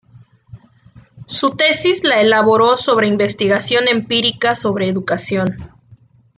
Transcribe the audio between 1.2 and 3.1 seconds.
Su tesis la elaboró sobre